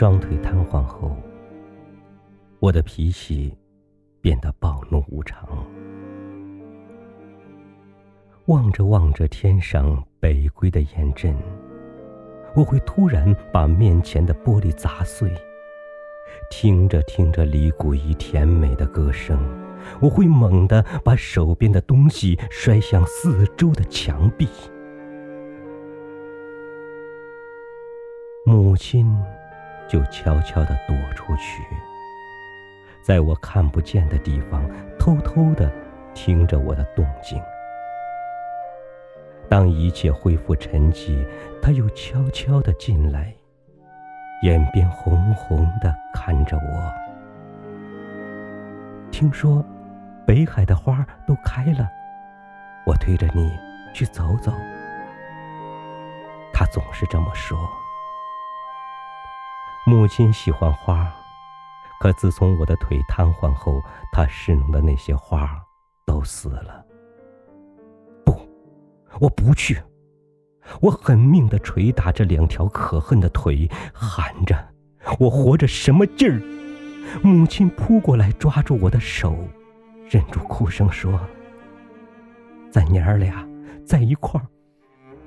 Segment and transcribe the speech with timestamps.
[0.00, 1.14] 双腿瘫痪后，
[2.58, 3.54] 我的脾气
[4.22, 5.46] 变得暴怒无常。
[8.46, 11.36] 望着望着天上北归的雁阵，
[12.56, 15.28] 我会突然把面前的玻璃砸碎；
[16.50, 19.38] 听着听着李谷一甜美的歌声，
[20.00, 24.48] 我会猛地把手边的东西摔向四周的墙壁。
[28.46, 29.06] 母亲
[29.90, 31.64] 就悄悄地躲出去，
[33.02, 34.64] 在我看不见的地方
[35.00, 35.68] 偷偷地
[36.14, 37.42] 听着我的动静。
[39.48, 41.26] 当一切恢复沉寂，
[41.60, 43.34] 他又悄悄地进来，
[44.44, 46.92] 眼边红红的看着我。
[49.10, 49.64] 听说
[50.24, 51.88] 北海的花都开了，
[52.86, 53.50] 我推着你
[53.92, 54.52] 去走走。
[56.52, 57.58] 他总是这么说。
[59.86, 61.10] 母亲喜欢花，
[62.00, 63.80] 可自从我的腿瘫痪后，
[64.12, 65.58] 她侍弄的那些花
[66.04, 66.84] 都死了。
[68.24, 68.36] 不，
[69.18, 69.82] 我不去！
[70.80, 74.68] 我狠命的捶打着两条可恨的腿，喊着
[75.18, 76.40] ：“我活着什么劲儿？”
[77.24, 79.34] 母亲扑过来抓住我的手，
[80.08, 81.18] 忍住哭声说
[82.70, 83.44] ：“咱娘儿俩
[83.84, 84.46] 在一块儿，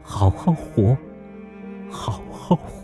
[0.02, 0.96] 好好活，
[1.90, 2.83] 好好活。”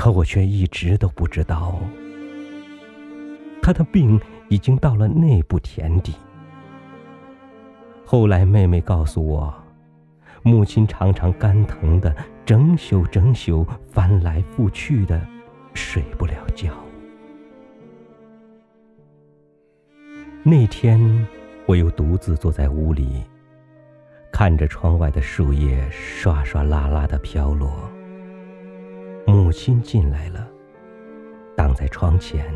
[0.00, 1.78] 可我却一直都不知道，
[3.60, 6.14] 他的病已经到了那步田地。
[8.06, 9.52] 后来妹妹告诉我，
[10.42, 12.16] 母亲常常肝疼的
[12.46, 15.20] 整宿整宿翻来覆去的，
[15.74, 16.72] 睡不了觉。
[20.42, 20.98] 那天，
[21.66, 23.22] 我又独自坐在屋里，
[24.32, 27.70] 看着窗外的树叶唰唰啦啦的飘落。
[29.50, 30.46] 母亲进来了，
[31.56, 32.54] 挡在窗前。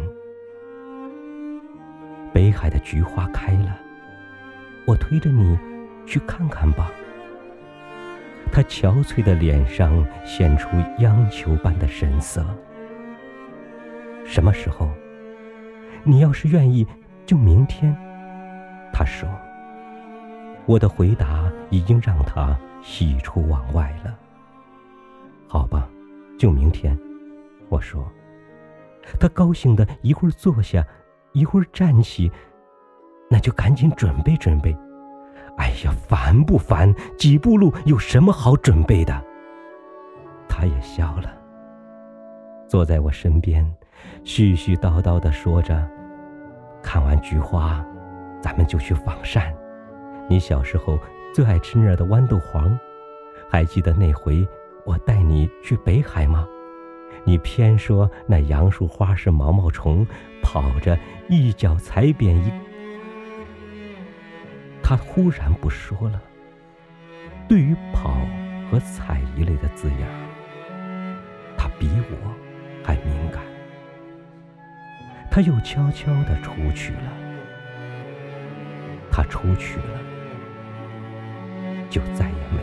[2.32, 3.77] 北海的菊花开了，
[4.87, 5.59] 我推着你
[6.06, 6.93] 去看看吧。
[8.53, 10.69] 她憔悴的脸上现出
[11.00, 12.47] 央求般的神色。
[14.25, 14.88] 什么时候？
[16.05, 16.87] 你要是愿意，
[17.26, 17.93] 就明天。
[18.93, 19.28] 他说。
[20.65, 24.16] 我的回答已经让他喜出望外了。
[25.49, 25.88] 好吧。
[26.38, 26.98] 就明天，
[27.68, 28.06] 我说。
[29.20, 30.82] 他高兴的一会儿坐下，
[31.32, 32.32] 一会儿站起，
[33.28, 34.74] 那就赶紧准备准备。
[35.58, 36.92] 哎呀，烦不烦？
[37.18, 39.22] 几步路有什么好准备的？
[40.48, 41.32] 他也笑了，
[42.66, 43.62] 坐在我身边，
[44.24, 45.86] 絮絮叨叨的说着
[46.82, 47.84] ：“看完菊花，
[48.40, 49.54] 咱们就去仿膳。
[50.30, 50.98] 你小时候
[51.34, 52.76] 最爱吃那儿的豌豆黄，
[53.50, 54.48] 还记得那回？”
[54.84, 56.46] 我带你去北海吗？
[57.24, 60.06] 你偏说那杨树花是毛毛虫，
[60.42, 62.52] 跑着一脚踩扁一。
[64.82, 66.20] 他忽然不说了。
[67.48, 68.14] 对于跑
[68.70, 70.06] 和踩一类的字眼，
[71.56, 72.16] 他比我
[72.82, 73.42] 还敏感。
[75.30, 77.12] 他又悄悄的出去了。
[79.10, 80.00] 他出去了，
[81.88, 82.53] 就再也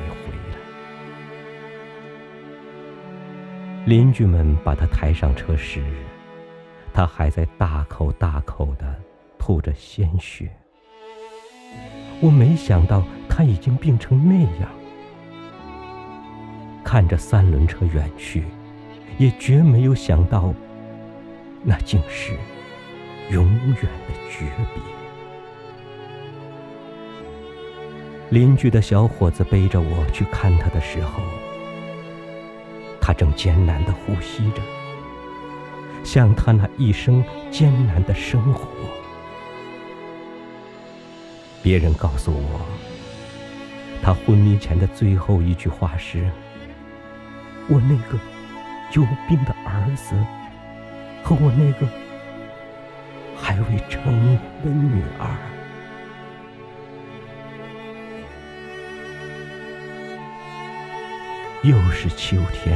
[3.85, 5.83] 邻居们把他抬上车时，
[6.93, 8.95] 他还在大口大口的
[9.39, 10.49] 吐着鲜血。
[12.21, 14.69] 我没想到他已经病成那样。
[16.83, 18.43] 看着三轮车远去，
[19.17, 20.53] 也绝没有想到，
[21.63, 22.33] 那竟是
[23.31, 24.45] 永远的诀
[24.75, 24.83] 别。
[28.29, 31.23] 邻居的小伙子背着我去看他的时候。
[33.01, 34.61] 他正艰难的呼吸着，
[36.03, 38.67] 像他那一生艰难的生活。
[41.63, 42.61] 别人告诉我，
[44.01, 46.29] 他昏迷前的最后一句话是
[47.67, 48.17] ：“我那个
[48.93, 50.15] 有病的儿子，
[51.23, 51.87] 和我那个
[53.35, 55.35] 还未成年的女儿。”
[61.63, 62.75] 又是秋天，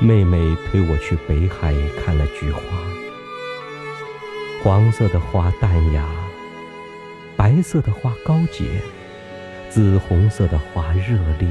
[0.00, 2.60] 妹妹推我去北海看了菊花。
[4.62, 6.08] 黄色的花淡雅，
[7.36, 8.64] 白色的花高洁，
[9.68, 11.48] 紫红色的花热烈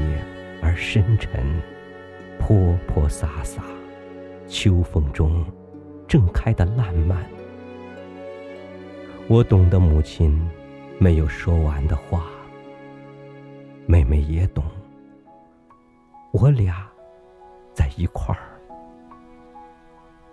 [0.62, 1.44] 而深沉，
[2.38, 3.62] 泼泼洒洒，
[4.46, 5.44] 秋风中
[6.06, 7.18] 正开得烂漫。
[9.26, 10.40] 我懂得母亲
[10.96, 12.24] 没有说完的话，
[13.84, 14.64] 妹妹也懂。
[16.40, 16.86] 我俩
[17.74, 18.46] 在一块儿，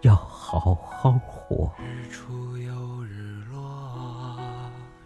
[0.02, 1.72] 要好好活。
[1.80, 4.38] 日出又日落，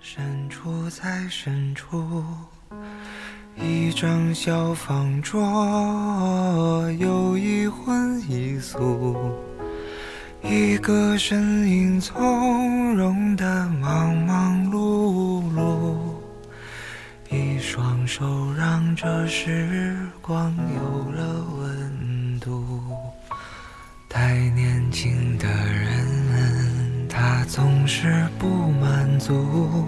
[0.02, 2.22] 深处在深处，
[3.56, 5.42] 一张小方桌，
[7.00, 9.16] 有一荤一素，
[10.44, 16.09] 一个身影从容的忙忙碌碌。
[17.72, 22.82] 双手让这时光有了温度。
[24.10, 29.86] 太年轻的人，他总是不满足，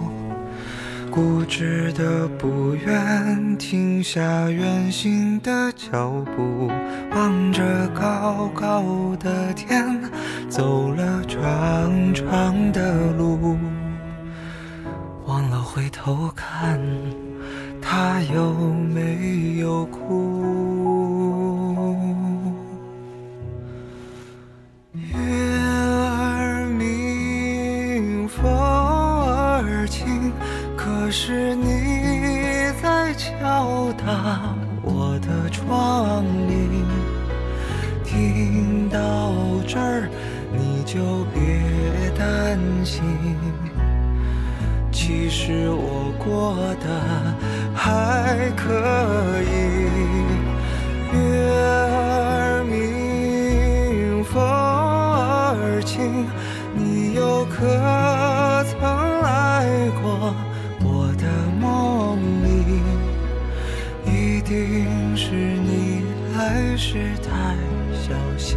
[1.10, 6.70] 固执的不愿停下远行的脚步，
[7.10, 10.00] 望着高高的天，
[10.48, 13.58] 走了长长的路，
[15.26, 16.80] 忘了回头看。
[17.94, 18.54] 他有
[18.94, 20.24] 没有哭？
[24.94, 30.32] 月儿明，风儿轻，
[30.74, 36.86] 可是你在敲打我的窗棂。
[38.06, 39.34] 听到
[39.68, 40.08] 这儿，
[40.50, 41.60] 你就别
[42.18, 43.02] 担心。
[44.90, 46.88] 其实我过得
[47.84, 49.50] 还可以。
[51.12, 51.18] 月
[51.50, 56.24] 儿明，风儿轻，
[56.76, 57.58] 你又可
[58.62, 58.78] 曾
[59.22, 59.66] 来
[60.00, 60.32] 过
[60.84, 61.26] 我的
[61.60, 62.80] 梦里？
[64.06, 66.04] 一定是你
[66.36, 67.56] 来时太
[67.92, 68.56] 小心，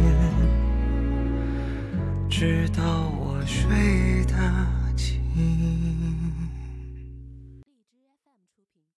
[2.30, 4.36] 直到我睡得
[4.94, 6.15] 轻。